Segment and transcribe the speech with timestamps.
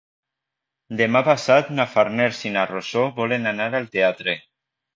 [1.01, 4.39] Demà passat na Farners i na Rosó volen anar al teatre.